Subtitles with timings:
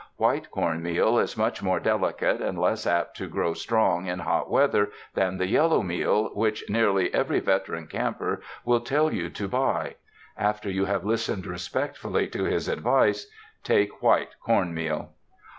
[0.17, 4.49] White corn meal is much more delicate and less apt to grow strong in hot
[4.49, 9.97] weather than the yellow meal, which nearly every veteran camper will tell you to buy.
[10.35, 13.29] After you have listened respectfully to his advice,
[13.63, 15.11] take white corn meal.